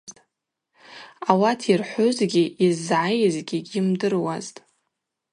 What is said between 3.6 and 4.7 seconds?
гьйымдыруазтӏ.